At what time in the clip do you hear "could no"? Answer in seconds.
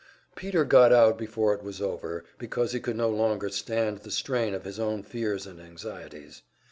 2.79-3.07